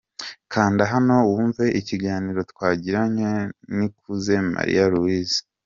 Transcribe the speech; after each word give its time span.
Kanda 0.53 0.83
hano 0.93 1.15
wumve 1.29 1.65
ikiganiro 1.79 2.39
Twagiranye 2.51 3.31
na 3.45 3.51
Nikuze 3.75 4.33
Marie 4.53 4.85
Louise. 4.93 5.39